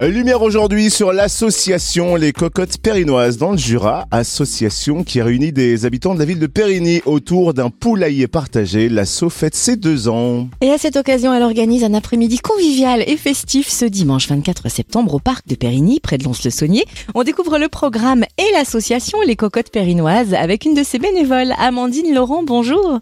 Lumière 0.00 0.42
aujourd'hui 0.42 0.90
sur 0.90 1.12
l'association 1.12 2.14
Les 2.14 2.32
Cocottes 2.32 2.78
Périnoises 2.78 3.36
dans 3.36 3.50
le 3.50 3.58
Jura, 3.58 4.06
association 4.12 5.02
qui 5.02 5.20
réunit 5.20 5.50
des 5.50 5.86
habitants 5.86 6.14
de 6.14 6.20
la 6.20 6.24
ville 6.24 6.38
de 6.38 6.46
Périgny 6.46 7.02
autour 7.04 7.52
d'un 7.52 7.68
poulailler 7.68 8.28
partagé. 8.28 8.88
L'asso 8.88 9.28
fête 9.28 9.56
ses 9.56 9.74
deux 9.74 10.08
ans. 10.08 10.46
Et 10.60 10.70
à 10.70 10.78
cette 10.78 10.94
occasion, 10.94 11.34
elle 11.34 11.42
organise 11.42 11.82
un 11.82 11.94
après-midi 11.94 12.38
convivial 12.38 13.02
et 13.08 13.16
festif 13.16 13.68
ce 13.68 13.86
dimanche 13.86 14.28
24 14.28 14.68
septembre 14.68 15.14
au 15.14 15.18
parc 15.18 15.48
de 15.48 15.56
Périgny, 15.56 15.98
près 15.98 16.16
de 16.16 16.22
Lons-le-Saunier. 16.22 16.84
On 17.16 17.24
découvre 17.24 17.58
le 17.58 17.68
programme 17.68 18.24
et 18.38 18.52
l'association 18.52 19.18
Les 19.26 19.34
Cocottes 19.34 19.70
Périnoises 19.72 20.32
avec 20.32 20.64
une 20.64 20.74
de 20.74 20.84
ses 20.84 21.00
bénévoles, 21.00 21.54
Amandine 21.58 22.14
Laurent. 22.14 22.44
Bonjour. 22.44 23.00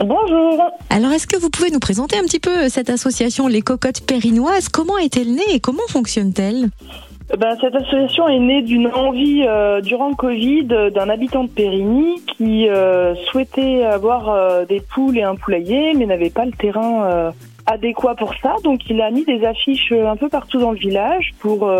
Bonjour. 0.00 0.62
Alors, 0.90 1.10
est-ce 1.12 1.26
que 1.26 1.36
vous 1.36 1.50
pouvez 1.50 1.70
nous 1.70 1.80
présenter 1.80 2.16
un 2.16 2.22
petit 2.22 2.38
peu 2.38 2.68
cette 2.68 2.88
association 2.88 3.48
Les 3.48 3.62
Cocottes 3.62 4.06
Périnoises? 4.06 4.68
Comment 4.68 4.96
est-elle 4.96 5.32
née 5.32 5.42
et 5.52 5.60
comment 5.60 5.86
fonctionne-t-elle? 5.88 6.68
Ben, 7.36 7.56
cette 7.60 7.74
association 7.74 8.26
est 8.28 8.38
née 8.38 8.62
d'une 8.62 8.86
envie 8.86 9.44
euh, 9.46 9.80
durant 9.82 10.08
le 10.08 10.14
Covid 10.14 10.64
d'un 10.64 11.10
habitant 11.10 11.44
de 11.44 11.50
Périgny 11.50 12.22
qui 12.36 12.68
euh, 12.68 13.14
souhaitait 13.26 13.82
avoir 13.82 14.30
euh, 14.30 14.64
des 14.64 14.80
poules 14.80 15.18
et 15.18 15.22
un 15.24 15.34
poulailler 15.34 15.92
mais 15.94 16.06
n'avait 16.06 16.30
pas 16.30 16.46
le 16.46 16.52
terrain 16.52 17.32
adéquat 17.66 18.14
pour 18.14 18.34
ça. 18.42 18.54
Donc 18.64 18.88
il 18.88 19.02
a 19.02 19.10
mis 19.10 19.24
des 19.24 19.44
affiches 19.44 19.92
un 19.92 20.16
peu 20.16 20.30
partout 20.30 20.58
dans 20.58 20.70
le 20.70 20.78
village 20.78 21.32
pour 21.38 21.70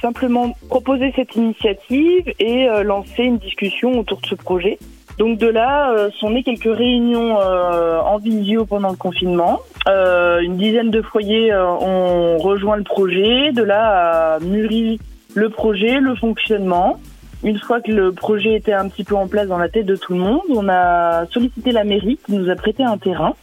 simplement 0.00 0.54
proposer 0.68 1.12
cette 1.16 1.34
initiative 1.34 2.32
et 2.38 2.68
lancer 2.84 3.24
une 3.24 3.38
discussion 3.38 3.98
autour 3.98 4.20
de 4.20 4.26
ce 4.26 4.36
projet. 4.36 4.78
Donc 5.18 5.38
de 5.38 5.48
là 5.48 5.90
euh, 5.90 6.10
sont 6.20 6.30
nées 6.30 6.44
quelques 6.44 6.72
réunions 6.72 7.40
euh, 7.40 8.00
en 8.00 8.18
visio 8.18 8.64
pendant 8.64 8.90
le 8.90 8.96
confinement. 8.96 9.58
Euh, 9.88 10.38
une 10.40 10.56
dizaine 10.56 10.90
de 10.90 11.02
foyers 11.02 11.52
ont 11.54 12.38
rejoint 12.38 12.76
le 12.76 12.84
projet. 12.84 13.50
De 13.52 13.62
là 13.62 14.36
a 14.36 14.38
mûri 14.38 15.00
le 15.34 15.48
projet, 15.50 15.98
le 15.98 16.14
fonctionnement. 16.14 17.00
Une 17.42 17.58
fois 17.58 17.80
que 17.80 17.90
le 17.90 18.12
projet 18.12 18.54
était 18.54 18.72
un 18.72 18.88
petit 18.88 19.02
peu 19.04 19.16
en 19.16 19.26
place 19.26 19.48
dans 19.48 19.58
la 19.58 19.68
tête 19.68 19.86
de 19.86 19.96
tout 19.96 20.12
le 20.12 20.18
monde, 20.18 20.42
on 20.50 20.68
a 20.68 21.26
sollicité 21.26 21.70
la 21.70 21.84
mairie 21.84 22.18
qui 22.24 22.32
nous 22.32 22.50
a 22.50 22.54
prêté 22.56 22.82
un 22.82 22.98
terrain. 22.98 23.34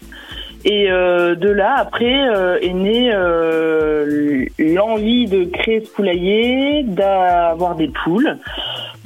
Et 0.65 0.87
de 0.87 1.49
là, 1.49 1.75
après, 1.77 2.27
est 2.61 2.73
née 2.73 3.11
l'envie 4.59 5.27
de 5.27 5.45
créer 5.45 5.85
ce 5.85 5.91
poulailler, 5.91 6.83
d'avoir 6.83 7.75
des 7.75 7.89
poules. 8.03 8.37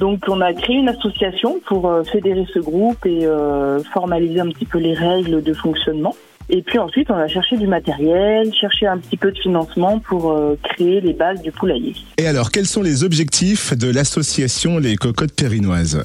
Donc 0.00 0.24
on 0.28 0.40
a 0.40 0.54
créé 0.54 0.76
une 0.76 0.88
association 0.88 1.60
pour 1.66 1.86
euh, 1.86 2.02
fédérer 2.04 2.46
ce 2.54 2.58
groupe 2.58 3.04
et 3.04 3.26
euh, 3.26 3.82
formaliser 3.92 4.40
un 4.40 4.48
petit 4.48 4.64
peu 4.64 4.78
les 4.78 4.94
règles 4.94 5.42
de 5.42 5.52
fonctionnement. 5.52 6.16
Et 6.48 6.62
puis 6.62 6.78
ensuite, 6.78 7.10
on 7.10 7.14
a 7.14 7.28
cherché 7.28 7.58
du 7.58 7.66
matériel, 7.66 8.50
cherché 8.58 8.86
un 8.86 8.96
petit 8.96 9.18
peu 9.18 9.30
de 9.30 9.38
financement 9.38 10.00
pour 10.00 10.32
euh, 10.32 10.58
créer 10.64 11.02
les 11.02 11.12
bases 11.12 11.42
du 11.42 11.52
poulailler. 11.52 11.94
Et 12.16 12.26
alors, 12.26 12.50
quels 12.50 12.66
sont 12.66 12.82
les 12.82 13.04
objectifs 13.04 13.76
de 13.76 13.88
l'association 13.92 14.78
Les 14.78 14.96
Cocottes 14.96 15.34
Périnoises? 15.36 16.02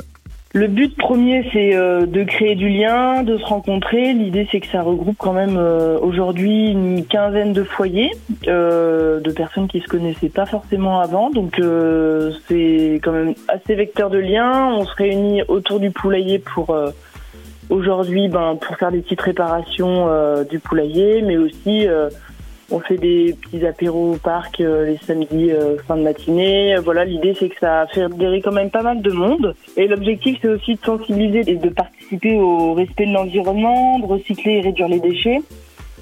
Le 0.56 0.68
but 0.68 0.96
premier, 0.96 1.46
c'est 1.52 1.76
euh, 1.76 2.06
de 2.06 2.24
créer 2.24 2.56
du 2.56 2.70
lien, 2.70 3.24
de 3.24 3.38
se 3.38 3.44
rencontrer. 3.44 4.14
L'idée, 4.14 4.48
c'est 4.50 4.62
que 4.62 4.68
ça 4.68 4.82
regroupe 4.82 5.18
quand 5.18 5.34
même 5.34 5.58
euh, 5.58 6.00
aujourd'hui 6.00 6.72
une 6.72 7.06
quinzaine 7.06 7.52
de 7.52 7.62
foyers, 7.66 8.12
euh, 8.48 9.20
de 9.20 9.32
personnes 9.34 9.68
qui 9.68 9.82
se 9.82 9.88
connaissaient 9.88 10.30
pas 10.30 10.46
forcément 10.46 11.02
avant. 11.02 11.30
Donc, 11.30 11.60
c'est 12.48 13.02
quand 13.04 13.12
même 13.12 13.34
assez 13.50 13.76
vecteur 13.76 14.10
de 14.10 14.18
lien. 14.18 14.74
On 14.74 14.86
se 14.86 14.96
réunit 14.96 15.44
autour 15.50 15.82
du 15.82 15.92
poulailler 15.92 16.40
pour 16.40 16.74
aujourd'hui, 17.70 18.30
ben, 18.30 18.56
pour 18.56 18.78
faire 18.78 18.94
des 18.94 19.02
petites 19.02 19.20
réparations 19.20 20.08
du 20.50 20.60
poulailler, 20.60 21.22
mais 21.22 21.36
aussi 21.36 21.86
on 22.72 22.80
fait 22.80 22.98
des 22.98 23.36
petits 23.40 23.66
apéros 23.66 24.14
au 24.14 24.18
parc 24.18 24.60
euh, 24.60 24.86
les 24.86 24.98
samedis 24.98 25.52
euh, 25.52 25.78
fin 25.88 25.98
de 25.98 26.02
matinée. 26.02 26.76
Voilà, 26.84 27.06
l'idée 27.06 27.36
c'est 27.38 27.50
que 27.50 27.60
ça 27.60 27.86
fait 27.94 28.04
adhérer 28.04 28.42
quand 28.42 28.52
même 28.52 28.72
pas 28.72 28.82
mal 28.82 29.02
de 29.02 29.12
monde. 29.12 29.56
Et 29.78 29.88
l'objectif 29.88 30.40
c'est 30.42 30.50
aussi 30.50 30.76
de 30.76 30.80
sensibiliser 30.84 31.50
et 31.52 31.56
de 31.56 31.70
participer 31.70 32.38
au 32.40 32.74
respect 32.74 33.06
de 33.06 33.14
l'environnement, 33.14 34.00
de 34.00 34.06
recycler 34.06 34.54
et 34.54 34.62
réduire 34.62 34.88
les 34.88 35.00
déchets. 35.00 35.42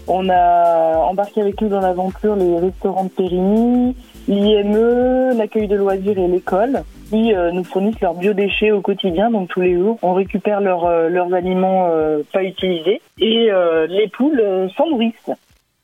On 0.08 0.30
a 0.30 0.98
embarqué 0.98 1.42
avec 1.42 1.62
nous 1.62 1.70
dans 1.70 1.80
l'aventure 1.80 2.36
les 2.36 2.60
restaurants 2.60 3.06
de 3.06 3.10
Périgny, 3.10 3.96
l'IME, 4.28 5.38
l'accueil 5.38 5.68
de 5.68 5.76
loisirs 5.76 6.18
et 6.18 6.28
l'école 6.28 6.84
qui 7.10 7.34
euh, 7.34 7.52
nous 7.52 7.64
fournissent 7.64 8.02
leurs 8.02 8.16
biodéchets 8.16 8.72
au 8.72 8.82
quotidien, 8.82 9.30
donc 9.30 9.50
tous 9.50 9.62
les 9.62 9.76
jours. 9.76 10.00
On 10.02 10.14
récupère 10.14 10.62
leurs 10.62 11.34
aliments 11.34 11.90
pas 12.32 12.44
utilisés 12.44 13.02
et 13.20 13.50
les 13.90 14.08
poules 14.08 14.70
s'en 14.76 14.90
nourrissent 14.90 15.32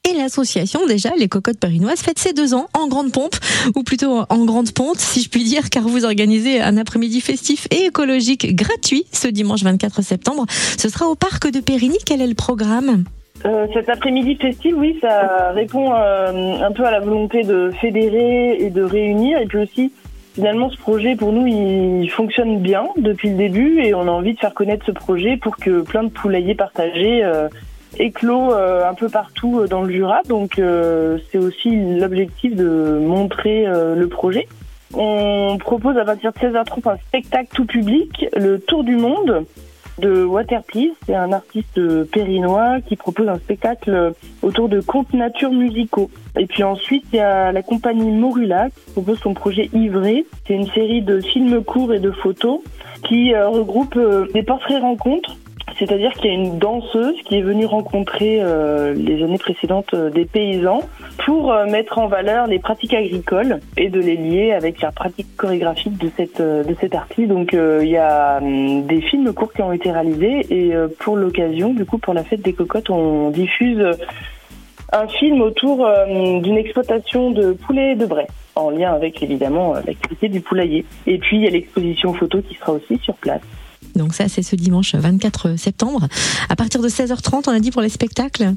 et 0.10 0.18
l'association 0.18 0.86
déjà 0.86 1.10
les 1.18 1.28
cocottes 1.28 1.60
périnoises 1.60 2.00
fête 2.00 2.20
ses 2.20 2.34
deux 2.34 2.54
ans 2.54 2.68
en 2.74 2.88
grande 2.88 3.12
pompe 3.12 3.36
ou 3.76 3.84
plutôt 3.84 4.24
en 4.30 4.46
grande 4.46 4.72
ponte 4.72 4.98
si 4.98 5.22
je 5.22 5.30
puis 5.30 5.44
dire 5.44 5.70
car 5.70 5.84
vous 5.84 6.06
organisez 6.06 6.62
un 6.62 6.78
après-midi 6.78 7.22
festif 7.22 7.68
et 7.72 7.86
écologique 7.86 8.56
gratuit 8.56 9.06
ce 9.12 9.28
dimanche 9.28 9.64
24 9.64 10.02
septembre. 10.02 10.46
Ce 10.78 10.90
sera 10.90 11.08
au 11.08 11.16
parc 11.16 11.52
de 11.52 11.60
Périgny. 11.60 11.98
Quel 12.06 12.22
est 12.22 12.28
le 12.28 12.36
programme? 12.36 13.04
Euh, 13.46 13.68
cet 13.74 13.90
après-midi 13.90 14.36
festif, 14.36 14.74
oui, 14.78 14.98
ça 15.02 15.52
répond 15.52 15.94
euh, 15.94 16.60
un 16.62 16.72
peu 16.72 16.86
à 16.86 16.92
la 16.92 17.00
volonté 17.00 17.44
de 17.44 17.72
fédérer 17.80 18.58
et 18.60 18.70
de 18.70 18.84
réunir. 18.84 19.40
Et 19.40 19.46
puis 19.46 19.60
aussi, 19.60 19.92
finalement, 20.36 20.70
ce 20.70 20.78
projet, 20.78 21.16
pour 21.16 21.32
nous, 21.32 21.48
il 21.48 22.10
fonctionne 22.10 22.60
bien 22.60 22.88
depuis 22.98 23.30
le 23.30 23.36
début 23.36 23.80
et 23.80 23.94
on 23.94 24.02
a 24.02 24.12
envie 24.12 24.34
de 24.34 24.40
faire 24.40 24.54
connaître 24.54 24.86
ce 24.86 24.92
projet 24.92 25.38
pour 25.38 25.56
que 25.58 25.82
plein 25.82 26.04
de 26.04 26.10
poulaillers 26.10 26.56
partagés 26.56 27.24
euh, 27.24 27.48
éclos 27.98 28.54
euh, 28.54 28.88
un 28.88 28.94
peu 28.94 29.10
partout 29.10 29.60
euh, 29.60 29.68
dans 29.68 29.82
le 29.82 29.92
Jura. 29.92 30.22
Donc 30.28 30.60
euh, 30.60 31.18
c'est 31.32 31.38
aussi 31.38 31.70
l'objectif 31.98 32.56
de 32.56 33.00
montrer 33.00 33.66
le 33.66 34.08
projet. 34.08 34.48
On 34.94 35.58
propose 35.60 35.98
à 35.98 36.06
partir 36.06 36.32
de 36.34 36.40
16h30 36.40 36.90
un 36.90 36.98
spectacle 36.98 37.50
tout 37.54 37.66
public, 37.66 38.26
le 38.36 38.60
Tour 38.60 38.84
du 38.84 38.96
Monde 38.96 39.46
de 40.00 40.24
Waterplease. 40.24 40.94
C'est 41.06 41.14
un 41.14 41.32
artiste 41.32 41.80
périnois 42.06 42.82
qui 42.82 42.96
propose 42.96 43.28
un 43.28 43.38
spectacle 43.38 44.14
autour 44.42 44.68
de 44.68 44.82
contes 44.82 45.14
nature 45.14 45.52
musicaux. 45.52 46.10
Et 46.38 46.48
puis 46.48 46.64
ensuite, 46.64 47.04
il 47.14 47.18
y 47.18 47.20
a 47.20 47.52
la 47.52 47.62
compagnie 47.62 48.12
Morula 48.12 48.70
qui 48.70 48.94
propose 48.94 49.20
son 49.20 49.36
projet 49.36 49.70
Ivré. 49.74 50.26
C'est 50.48 50.56
une 50.56 50.70
série 50.72 51.02
de 51.02 51.20
films 51.20 51.64
courts 51.64 51.94
et 51.94 52.00
de 52.00 52.12
photos 52.12 52.62
qui 53.08 53.36
regroupe 53.36 54.00
des 54.34 54.44
portraits 54.44 54.82
rencontres 54.82 55.38
c'est-à-dire 55.80 56.12
qu'il 56.14 56.26
y 56.26 56.30
a 56.30 56.34
une 56.34 56.60
danseuse 56.60 57.16
qui 57.24 57.38
est 57.38 57.42
venue 57.42 57.66
rencontrer 57.66 58.40
euh, 58.42 58.94
les 58.94 59.24
années 59.24 59.38
précédentes 59.38 59.94
euh, 59.94 60.10
des 60.10 60.26
paysans 60.26 60.82
pour 61.26 61.54
euh, 61.54 61.66
mettre 61.66 61.98
en 61.98 62.08
valeur 62.08 62.48
les 62.48 62.60
pratiques 62.60 62.94
agricoles 62.94 63.62
et 63.78 63.90
de 63.90 64.02
les 64.02 64.18
lier 64.18 64.52
avec 64.52 64.82
la 64.82 64.92
pratique 64.92 65.38
chorégraphique 65.38 65.98
de 65.98 66.12
cette 66.18 66.42
de 66.42 66.96
artiste. 66.96 67.30
Donc 67.30 67.54
il 67.54 67.88
y 67.88 67.98
a 67.98 68.40
hum, 68.42 68.86
des 68.86 69.00
films 69.02 69.32
courts 69.34 69.54
qui 69.54 69.62
ont 69.62 69.72
été 69.72 69.92
réalisés 69.92 70.46
et 70.50 70.74
pour 71.00 71.16
l'occasion, 71.16 71.74
du 71.74 71.86
coup 71.86 71.98
pour 71.98 72.14
la 72.14 72.24
fête 72.24 72.42
des 72.42 72.54
cocottes, 72.54 72.90
on 72.90 73.30
diffuse 73.30 73.84
un 74.92 75.08
film 75.08 75.42
autour 75.42 75.88
d'une 76.08 76.58
exploitation 76.58 77.32
de 77.32 77.54
poulets 77.54 77.96
de 77.96 78.06
bray 78.06 78.28
en 78.56 78.70
lien 78.70 78.94
avec 78.94 79.22
évidemment 79.22 79.76
l'activité 79.86 80.28
du 80.28 80.42
poulailler. 80.42 80.84
Et 81.08 81.20
puis 81.20 81.38
il 81.38 81.44
y 81.44 81.48
a 81.48 81.52
l'exposition 81.52 82.14
photo 82.14 82.42
qui 82.42 82.56
sera 82.56 82.74
aussi 82.74 82.98
sur 82.98 83.16
place. 83.16 83.42
Donc 83.96 84.14
ça, 84.14 84.28
c'est 84.28 84.44
ce 84.44 84.56
dimanche 84.56 84.96
24 84.96 85.58
septembre. 85.58 86.08
À 86.50 86.56
partir 86.56 86.82
de 86.82 86.88
16h30, 86.88 87.44
on 87.48 87.52
a 87.52 87.60
dit 87.60 87.72
pour 87.72 87.82
les 87.82 87.90
spectacles 87.90 88.54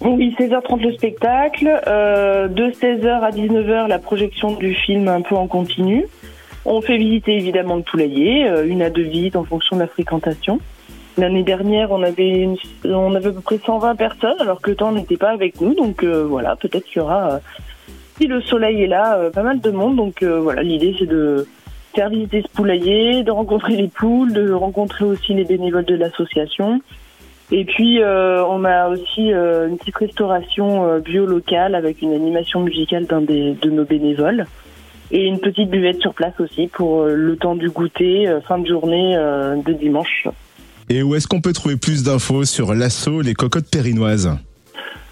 oui, 0.00 0.34
16h30 0.38 0.82
le 0.82 0.92
spectacle, 0.92 1.80
euh, 1.86 2.48
de 2.48 2.64
16h 2.64 3.08
à 3.08 3.30
19h 3.30 3.88
la 3.88 3.98
projection 3.98 4.52
du 4.52 4.74
film 4.74 5.08
un 5.08 5.22
peu 5.22 5.34
en 5.34 5.46
continu. 5.46 6.06
On 6.66 6.82
fait 6.82 6.98
visiter 6.98 7.36
évidemment 7.36 7.76
le 7.76 7.82
poulailler, 7.82 8.46
euh, 8.46 8.66
une 8.66 8.82
à 8.82 8.90
deux 8.90 9.02
visites 9.02 9.36
en 9.36 9.44
fonction 9.44 9.76
de 9.76 9.82
la 9.82 9.86
fréquentation. 9.86 10.60
L'année 11.16 11.44
dernière, 11.44 11.92
on 11.92 12.02
avait, 12.02 12.46
on 12.84 13.14
avait 13.14 13.28
à 13.28 13.32
peu 13.32 13.40
près 13.40 13.58
120 13.64 13.94
personnes, 13.96 14.38
alors 14.38 14.60
que 14.60 14.70
le 14.70 14.76
temps 14.76 14.92
n'était 14.92 15.16
pas 15.16 15.30
avec 15.30 15.62
nous. 15.62 15.74
Donc 15.74 16.02
euh, 16.02 16.24
voilà, 16.24 16.56
peut-être 16.56 16.84
qu'il 16.84 16.98
y 16.98 17.00
aura, 17.00 17.40
si 18.18 18.26
le 18.26 18.42
soleil 18.42 18.82
est 18.82 18.88
là, 18.88 19.30
pas 19.32 19.42
mal 19.42 19.60
de 19.60 19.70
monde. 19.70 19.96
Donc 19.96 20.22
voilà, 20.22 20.62
l'idée 20.62 20.94
c'est 20.98 21.06
de 21.06 21.46
faire 21.96 22.10
visiter 22.10 22.42
ce 22.42 22.48
poulailler, 22.48 23.24
de 23.24 23.30
rencontrer 23.30 23.74
les 23.74 23.88
poules, 23.88 24.32
de 24.32 24.52
rencontrer 24.52 25.04
aussi 25.04 25.34
les 25.34 25.44
bénévoles 25.44 25.86
de 25.86 25.94
l'association. 25.94 26.80
Et 27.50 27.64
puis 27.64 28.02
euh, 28.02 28.44
on 28.44 28.64
a 28.64 28.88
aussi 28.88 29.32
euh, 29.32 29.68
une 29.68 29.78
petite 29.78 29.96
restauration 29.96 30.86
euh, 30.86 30.98
bio 30.98 31.26
locale 31.26 31.74
avec 31.74 32.02
une 32.02 32.12
animation 32.12 32.60
musicale 32.60 33.06
d'un 33.06 33.20
des 33.20 33.54
de 33.54 33.70
nos 33.70 33.84
bénévoles 33.84 34.46
et 35.12 35.26
une 35.26 35.38
petite 35.38 35.70
buvette 35.70 36.00
sur 36.00 36.12
place 36.12 36.34
aussi 36.40 36.66
pour 36.66 37.04
le 37.04 37.36
temps 37.36 37.54
du 37.54 37.70
goûter 37.70 38.26
fin 38.48 38.58
de 38.58 38.66
journée 38.66 39.14
de 39.14 39.72
dimanche. 39.72 40.26
Et 40.88 41.04
où 41.04 41.14
est-ce 41.14 41.28
qu'on 41.28 41.40
peut 41.40 41.52
trouver 41.52 41.76
plus 41.76 42.02
d'infos 42.02 42.44
sur 42.44 42.74
l'assaut 42.74 43.20
Les 43.20 43.34
Cocottes 43.34 43.70
Périnoises? 43.70 44.36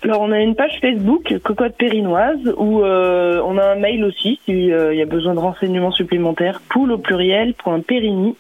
Alors 0.05 0.21
on 0.21 0.31
a 0.33 0.41
une 0.41 0.55
page 0.55 0.79
Facebook 0.81 1.39
Cocotte 1.43 1.77
Périnoise 1.77 2.55
où 2.59 2.83
euh, 2.83 3.41
on 3.45 3.57
a 3.57 3.73
un 3.73 3.77
mail 3.77 4.05
aussi 4.05 4.39
s'il 4.45 4.71
euh, 4.71 4.95
y 4.95 5.01
a 5.01 5.07
besoin 5.07 5.35
de 5.35 5.39
renseignements 5.39 5.93
supplémentaires 5.93 6.61
poule 6.69 6.93
au 6.93 6.99
pluriel 6.99 7.55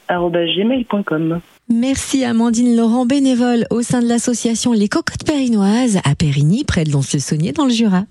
gmail.com. 0.09 1.41
Merci 1.71 2.25
Amandine 2.25 2.77
Laurent, 2.77 3.07
bénévole 3.07 3.65
au 3.71 3.81
sein 3.81 4.03
de 4.03 4.09
l'association 4.09 4.73
Les 4.73 4.89
Cocottes 4.89 5.25
Périnoises 5.27 5.99
à 6.05 6.15
Périgny, 6.15 6.65
près 6.65 6.85
de 6.85 6.91
Lons-le-Saunier 6.91 7.53
dans 7.53 7.65
le 7.65 7.71
Jura. 7.71 8.03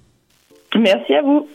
Merci 0.76 1.14
à 1.14 1.22
vous. 1.22 1.48